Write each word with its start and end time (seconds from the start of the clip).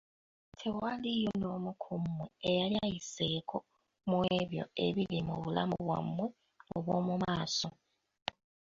Tewaliiwo 0.59 1.31
n'omu 1.39 1.71
ku 1.83 1.93
mmwe 2.01 2.25
eyali 2.49 2.77
ayiseeko 2.85 3.57
mu 4.09 4.19
ebyo 4.39 4.63
ebiri 4.85 5.19
mu 5.27 5.35
bulamu 5.43 5.75
bwammwe 5.85 6.25
obw'omu 6.75 7.13
maaso. 7.23 7.69